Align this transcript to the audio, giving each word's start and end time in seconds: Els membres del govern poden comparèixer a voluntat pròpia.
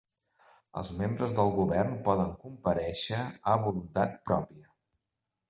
Els 0.79 0.87
membres 1.01 1.35
del 1.39 1.51
govern 1.57 1.93
poden 2.07 2.33
comparèixer 2.47 3.21
a 3.53 3.55
voluntat 3.67 4.19
pròpia. 4.33 4.69